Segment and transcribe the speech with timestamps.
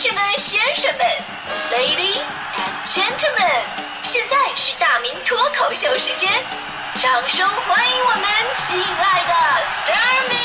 [0.00, 1.00] 士们、先生们
[1.72, 2.22] ，Ladies
[2.54, 3.64] and Gentlemen，
[4.04, 6.30] 现在是大明脱口秀时间，
[6.94, 8.22] 掌声欢迎我们
[8.58, 9.34] 亲爱的
[9.66, 10.36] s t a r m y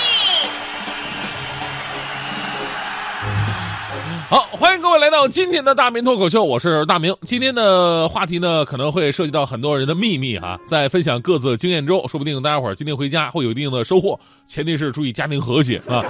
[4.27, 7.15] 好，欢迎各位来到今天的大明脱口秀，我是大明。
[7.21, 16.03] 今天的话题呢，可能会涉及到很多人的秘密哈，在分享各自经验中，说不定大家伙儿今天回家会有一定的收获，前提是注意家庭和谐啊。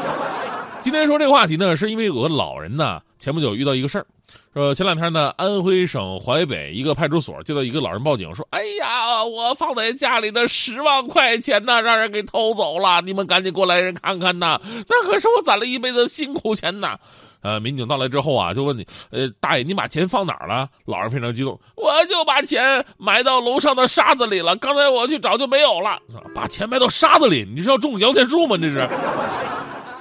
[0.83, 4.05] 今天说这个话题呢，是因为有个老人呢，前不久遇到一个事儿，
[4.53, 14.59] 说前两天呢，安徽省淮北一个派出所接到一个老人报警，说：“哎呀，我放在家里的十万块钱呢，让人给偷走了，你们赶紧过来人看看呐，
[14.89, 16.97] 那可是我攒了一辈子辛苦钱呐。”
[17.41, 20.67] 呃，民警到来之后啊，就问你，呃，大爷，你把钱放哪儿了？
[20.85, 25.97] 老人非常激动，我就把钱埋到楼上的沙子里了，刚才我去找就没有了。
[26.35, 28.57] 把钱埋到沙子里，你是要种摇钱树吗？
[28.57, 28.85] 这是。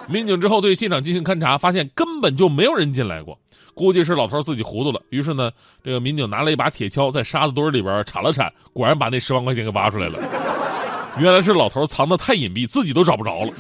[0.08, 3.38] 民警之后对现场进行勘查，发现根本就没有人进来过，
[3.74, 5.00] 估计是老头自己糊涂了。
[5.10, 5.50] 于是呢，
[5.84, 10.18] 这个民警拿了一把铁锹，在沙子堆里边铲了铲，果然把那十万块钱给挖出来了。
[11.18, 13.52] 原来是老头藏得太隐蔽，自己都找不着了。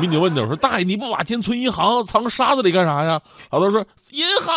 [0.00, 3.20] 民警问他说：“大爷，你不把钱存银行，藏沙子里干啥呀？”
[3.50, 3.80] 老头说
[4.12, 4.54] ：“银行，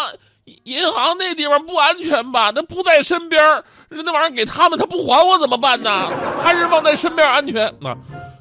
[0.64, 2.52] 银行那地方不安全吧？
[2.54, 3.42] 那不在身边，
[3.90, 6.10] 那玩意儿给他们，他不还我怎么办呢？
[6.44, 7.96] 还是放在身边安全。”那。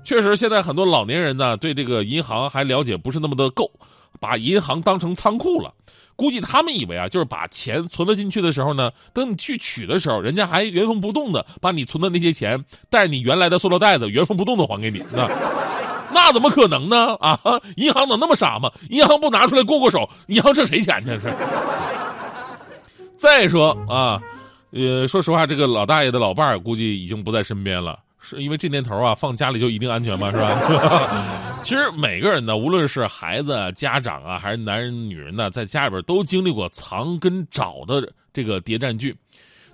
[0.09, 3.71] 确实，现在很多老年人呢，对这个银行还了解不是那么的够，
[4.19, 5.71] 把银行当成仓库了。
[6.17, 15.05] 估计他们以为啊，就是把钱存了进去的时候呢，等你去取的时候，人家还原封不动的把你存的那些钱带你原来的塑料袋子原封不动的还给你。
[15.13, 15.29] 那
[16.11, 17.15] 那怎么可能呢？
[17.17, 17.39] 啊，
[17.77, 18.73] 银行能那么傻吗？
[18.89, 21.19] 银行不拿出来过过手，银行挣谁钱去？
[21.21, 21.31] 是。
[23.19, 24.19] 再说啊，
[24.71, 27.99] 呃，说实话，这个老大爷的老伴儿估计已经不在身边了。
[28.21, 30.31] 是因为这年头啊，放家里就一定安全吗？
[30.33, 31.59] 是吧？
[31.63, 39.17] 其实每个人呢，无论是孩子、家长啊，还是男人、女人呢，在家里边都经历过藏跟找的这个谍战剧。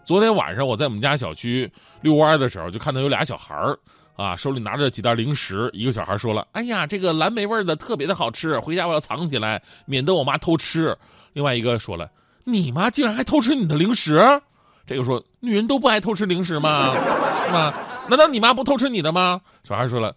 [0.04, 1.70] 昨天晚上我在我们家小区
[2.02, 3.78] 遛弯的时候，就看到有俩小孩儿
[4.16, 5.68] 啊，手里拿着几袋零食。
[5.72, 10.96] 一个小孩说了：“哎呀，这个蓝莓味的特别的好吃，回家我要藏起来，免得我妈偷吃。”
[11.32, 12.10] 另外一个说了
[12.44, 14.20] ：“你妈竟然还偷吃你的零食？”
[14.86, 16.94] 这个说：“女人都不爱偷吃零食吗？
[17.46, 17.72] 是吗？”
[18.10, 19.40] 难道你妈不偷吃你的吗？
[19.62, 20.14] 小孩说了，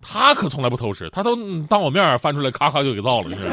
[0.00, 3.30] 他可从来不偷吃，他都当我面翻出来，咔咔就给造了。
[3.40, 3.48] 是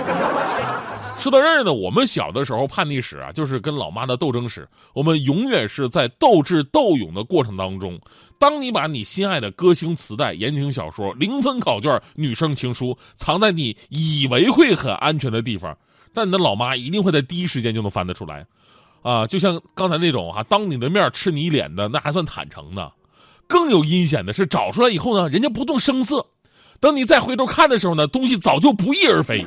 [1.20, 4.66] 说到这儿呢，我们小的时候叛逆史啊，就是跟老妈的斗争史。
[4.94, 8.00] 我们永远是在斗智斗勇的过程当中。
[8.38, 15.78] 当你把你心爱的歌星磁带、言情小说、零分考卷、女生情书藏在你以为会很安全的地方，
[16.14, 18.46] 但你的老妈一定会在第一时间就能翻得出来。
[19.02, 22.90] 啊，就像刚才那种哈，当你的面吃你一脸的，那还算坦诚呢。
[23.50, 26.26] 更有阴险的是，找出来以后呢，人家不动声色，
[26.80, 29.44] 等你再回头看的时候呢，东西早就不翼而飞。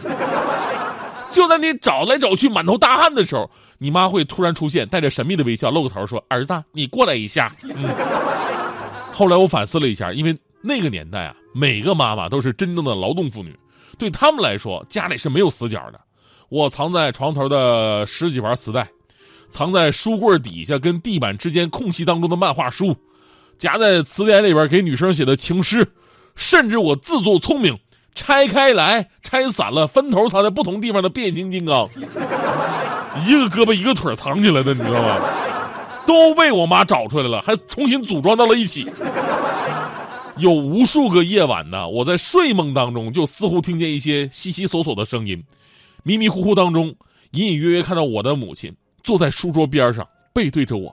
[1.31, 3.49] 就在你找来找去满头大汗的时候，
[3.79, 7.73] 你妈会突然出现，带着神秘的微笑，露个头说：“儿子，你过来一下。”嗯。
[9.13, 13.57] 后来我反思了一下，因为那个年代啊，每个妈妈都是真正的劳动妇女，
[13.99, 16.01] 对他们来说，家里是没有死角的。
[16.51, 18.87] 我藏在床头的十几盘磁带，
[19.49, 22.95] 藏在书柜底下跟地板之间空隙当中的漫画书。
[23.63, 25.87] 夹在词典里边给女生写的情诗，
[26.35, 27.79] 甚至我自作聪明
[28.13, 31.89] 拆开来拆散了分头藏在不同地方的变形金刚，
[33.25, 35.17] 一个胳膊一个腿藏起来的，你知道吗？
[36.05, 38.85] 都被我妈找出来了，还重新组装到了一起。
[40.39, 45.41] 有无数个夜晚呢，我在睡梦当中就似乎听见一些悉悉索索的声音，
[46.03, 46.93] 迷迷糊糊当中
[47.31, 48.75] 隐隐约约看到我的母亲
[49.05, 50.93] 坐在书桌边上，背对着我。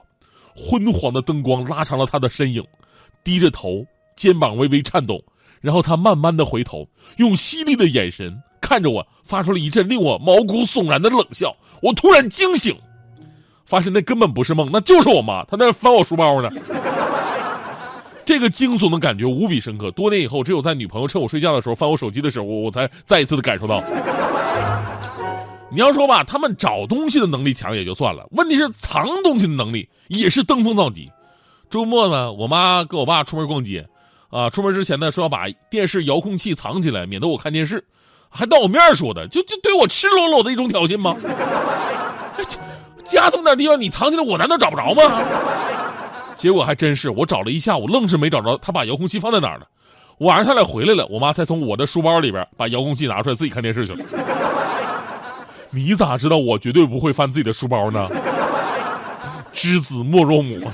[0.60, 2.62] 昏黄的灯光拉长了他的身影，
[3.24, 3.84] 低着头，
[4.14, 5.22] 肩膀微微颤动，
[5.60, 11.56] 然后他慢慢的回头，用犀利的眼神看着我，发出了一阵令我毛骨悚然的冷笑。
[11.80, 12.76] 我突然惊醒，
[13.64, 16.50] 发现那根本不是梦，那就是我妈，她在翻我书包呢。
[18.26, 19.90] 这个惊悚的感觉无比深刻。
[19.90, 23.82] 多年以后，只有在女朋友趁我睡觉的时候翻我手机的时候，我才再一次的感受到。
[25.72, 31.10] 你要说吧，他们找东西的能力强也就算了，问题是藏东西的能力也是登峰造极。
[31.70, 33.86] 周末呢，我妈跟我爸出门逛街，
[34.30, 37.84] 啊，出门之前呢说要把电视遥控器藏起来，免得我看电视，
[38.28, 41.16] 还当我面说的，就就对我赤裸裸的一种挑衅吗？
[43.04, 45.22] 家这么点地方你藏起来，我难道找不着吗？
[46.34, 49.66] 结果还真是，我找了一下午，愣是没找着他把遥控器放在哪儿了。
[50.18, 54.04] 晚上他俩回来了，我妈才从我的书包里边把遥控器拿出来，自己看电视去了。
[55.70, 58.06] 你咋知道我绝对不会翻自己的书包呢？
[59.52, 60.70] 知子莫若母。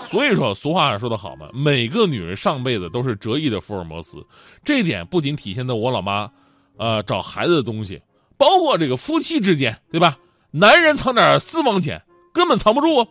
[0.00, 4.18] 所以说，俗话说得好嘛，每个女人上辈子都是折翼的福尔摩斯。
[4.64, 6.28] 这一点不仅体现在我老妈，
[6.76, 8.02] 呃，找孩子的东西，
[8.36, 10.16] 包括这个夫妻之间，对吧？
[10.50, 12.02] 男人藏点私房钱
[12.32, 13.06] 根本藏不住。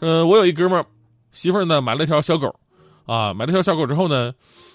[0.00, 0.86] 呃，我有一哥们儿，
[1.30, 2.52] 媳妇儿呢买了条小狗，
[3.06, 4.32] 啊，买了条小狗之后呢，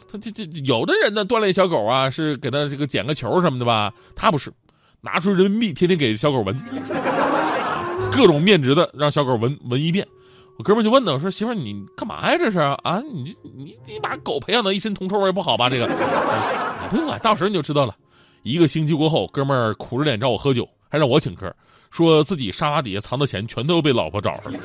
[0.10, 4.54] 他这这有的人呢锻炼小狗啊是给他这个捡个球什么的吧，他不是，
[5.06, 6.56] 拿出人民币天天给小狗闻，
[8.12, 10.06] 各种面值的让小狗闻闻一遍。
[10.58, 13.00] 我哥们就问他，我说媳妇儿你干嘛呀这是啊？
[13.14, 15.70] 你你你把狗培养到一身铜臭味不好吧？
[15.70, 15.94] 这个，你
[16.90, 17.96] 不用管，到时候你就知道了。
[18.42, 21.54] 一个星期过后，哥们儿苦着脸找我喝酒，还让我请客，
[21.92, 24.60] 说自己沙发底下藏的钱全都被老婆找上了。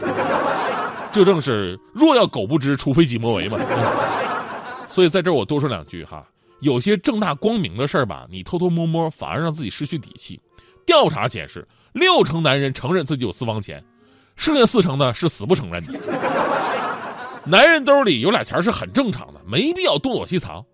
[1.12, 3.58] 这正是若要狗不知，除非己莫为嘛。
[4.86, 6.24] 所以在这儿我多说两句哈，
[6.60, 10.40] 有些正大光明的事儿吧，你偷偷摸摸反而让自己失去底气。
[10.86, 13.82] 调查显示，六成男人承认自己有私房钱，
[14.36, 15.98] 剩下四成呢是死不承认的。
[17.44, 20.64] 男人兜里有俩钱是很正常的，没必要东躲西藏。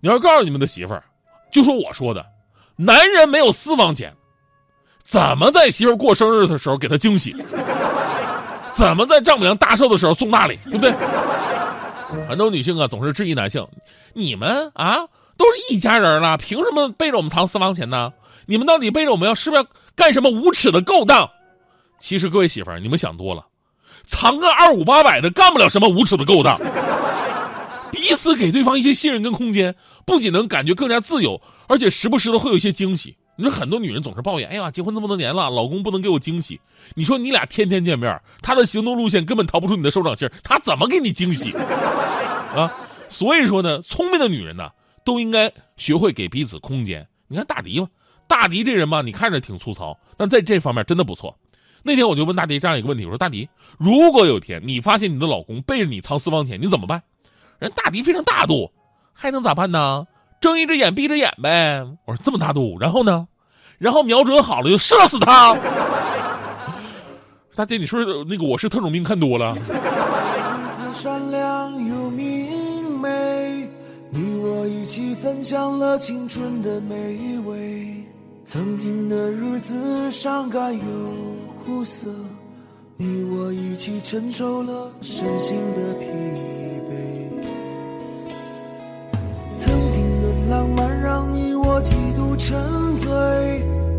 [0.00, 1.02] 你要告诉你们的媳妇儿，
[1.50, 2.24] 就说我说的。
[2.76, 4.12] 男人没有私房钱，
[5.02, 7.34] 怎么在媳妇过生日的时候给她惊喜？
[8.72, 10.58] 怎么在丈母娘大寿的时候送大礼？
[10.64, 10.92] 对不对？
[12.28, 13.66] 很多女性啊，总是质疑男性
[14.12, 14.98] ：“你们啊，
[15.36, 18.12] 都是一家人了，凭什么背着我们藏私房钱呢？
[18.46, 21.30] 你们到底背着我们要是不是要干什么无耻的勾当？”
[21.98, 23.46] 其实各位媳妇儿，你们想多了，
[24.04, 26.58] 藏个二五八百的，干不了什么无耻的勾当。
[27.90, 31.40] 彼此给对方一些信任跟空间，不仅能感觉更加自由。
[31.66, 33.16] 而且时不时的会有一些惊喜。
[33.36, 36.60] 你说很多女人总是抱怨：“哎呀，结婚这么多年了，老公不能给我惊喜。”
[36.94, 41.52] 你说你俩天天见面，他的行动路线根本逃不出你的手掌心他怎么给你惊喜？
[42.54, 42.70] 啊！
[43.08, 44.68] 所以说呢，聪明的女人呢，
[45.04, 47.06] 都应该学会给彼此空间。
[47.28, 47.88] 你看大迪嘛，
[48.26, 51.36] 大迪这人嘛，你看着挺粗糙，但在这方面真的不错。
[51.82, 53.48] 那天我就问大迪这样一个问题：我说大迪，
[53.78, 57.02] 如果有一天你发现你的老公背着你藏私房钱，你怎么办？
[57.58, 58.72] 人大迪非常大度，
[59.12, 60.06] 还能咋办呢？
[60.40, 61.84] 睁一只眼闭一只眼呗。
[62.06, 63.28] 我说这么大度，然后呢？
[63.78, 65.56] 然后瞄准好了就射死他。
[67.54, 69.56] 大姐，你说那个我是特种兵看多了。
[74.84, 78.04] 一起分享了青春的美味。
[78.44, 80.82] 曾经的日子伤感又
[81.64, 82.10] 苦涩，
[82.98, 86.04] 你我一起承受了身心的疲
[86.90, 86.92] 惫。
[89.58, 92.54] 曾经的浪漫让你我几度沉
[92.98, 93.08] 醉，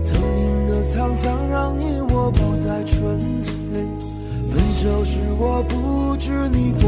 [0.04, 3.56] 曾经的沧桑让你我不再纯粹。
[4.52, 6.86] 分手时我不知你的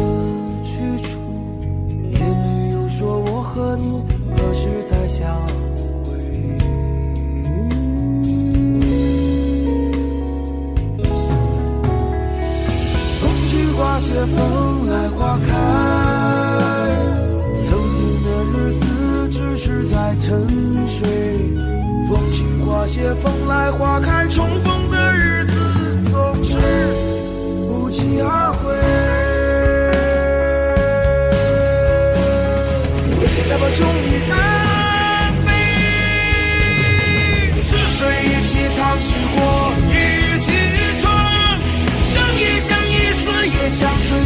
[14.07, 15.53] 些风来花开
[17.61, 20.47] 曾经的日子只是在沉
[20.87, 21.05] 睡
[22.07, 24.86] 风去花谢风来花开重逢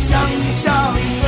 [0.01, 1.21] 想一想